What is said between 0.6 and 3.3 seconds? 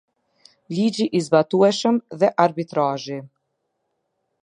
Ligji i Zbatueshëm dhe Arbitrazhi.